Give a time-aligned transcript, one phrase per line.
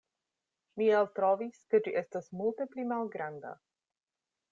[0.81, 3.53] Mi eltrovis, ke ĝi estas multe pli malgranda.